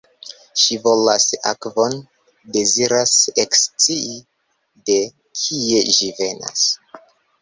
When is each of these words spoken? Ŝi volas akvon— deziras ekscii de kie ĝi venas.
Ŝi 0.59 0.77
volas 0.85 1.25
akvon— 1.49 1.97
deziras 2.55 3.13
ekscii 3.45 4.19
de 4.89 4.97
kie 5.43 5.85
ĝi 5.99 6.09
venas. 6.23 6.65